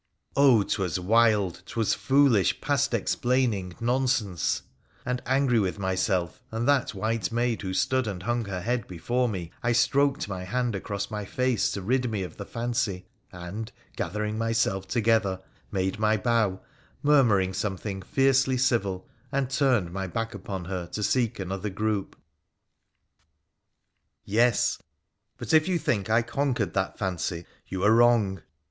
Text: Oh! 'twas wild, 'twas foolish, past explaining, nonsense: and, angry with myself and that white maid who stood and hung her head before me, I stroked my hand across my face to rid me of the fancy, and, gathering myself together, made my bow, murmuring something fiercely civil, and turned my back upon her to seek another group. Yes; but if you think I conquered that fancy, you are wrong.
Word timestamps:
Oh! 0.35 0.63
'twas 0.63 0.99
wild, 0.99 1.61
'twas 1.67 1.93
foolish, 1.93 2.59
past 2.59 2.91
explaining, 2.91 3.75
nonsense: 3.79 4.63
and, 5.05 5.21
angry 5.27 5.59
with 5.59 5.77
myself 5.77 6.41
and 6.49 6.67
that 6.67 6.95
white 6.95 7.31
maid 7.31 7.61
who 7.61 7.71
stood 7.71 8.07
and 8.07 8.23
hung 8.23 8.45
her 8.45 8.61
head 8.61 8.87
before 8.87 9.29
me, 9.29 9.51
I 9.61 9.73
stroked 9.73 10.27
my 10.27 10.43
hand 10.43 10.73
across 10.73 11.11
my 11.11 11.23
face 11.23 11.69
to 11.73 11.83
rid 11.83 12.09
me 12.09 12.23
of 12.23 12.37
the 12.37 12.47
fancy, 12.47 13.05
and, 13.31 13.71
gathering 13.95 14.39
myself 14.39 14.87
together, 14.87 15.39
made 15.71 15.99
my 15.99 16.17
bow, 16.17 16.61
murmuring 17.03 17.53
something 17.53 18.01
fiercely 18.01 18.57
civil, 18.57 19.07
and 19.31 19.51
turned 19.51 19.91
my 19.91 20.07
back 20.07 20.33
upon 20.33 20.65
her 20.65 20.87
to 20.93 21.03
seek 21.03 21.37
another 21.37 21.69
group. 21.69 22.15
Yes; 24.25 24.79
but 25.37 25.53
if 25.53 25.67
you 25.67 25.77
think 25.77 26.09
I 26.09 26.23
conquered 26.23 26.73
that 26.73 26.97
fancy, 26.97 27.45
you 27.67 27.83
are 27.83 27.93
wrong. 27.93 28.41